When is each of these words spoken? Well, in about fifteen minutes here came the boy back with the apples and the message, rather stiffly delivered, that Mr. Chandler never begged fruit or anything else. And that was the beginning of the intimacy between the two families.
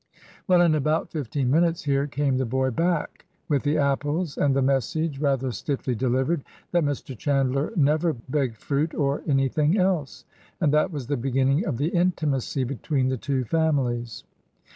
Well, 0.47 0.61
in 0.61 0.73
about 0.73 1.11
fifteen 1.11 1.51
minutes 1.51 1.83
here 1.83 2.07
came 2.07 2.37
the 2.37 2.45
boy 2.47 2.71
back 2.71 3.27
with 3.47 3.61
the 3.61 3.77
apples 3.77 4.35
and 4.35 4.55
the 4.55 4.61
message, 4.63 5.19
rather 5.19 5.51
stiffly 5.51 5.93
delivered, 5.93 6.43
that 6.71 6.83
Mr. 6.83 7.15
Chandler 7.15 7.71
never 7.75 8.13
begged 8.13 8.57
fruit 8.57 8.95
or 8.95 9.21
anything 9.27 9.77
else. 9.77 10.25
And 10.59 10.73
that 10.73 10.91
was 10.91 11.05
the 11.05 11.17
beginning 11.17 11.65
of 11.67 11.77
the 11.77 11.89
intimacy 11.89 12.63
between 12.63 13.09
the 13.09 13.17
two 13.17 13.43
families. 13.43 14.23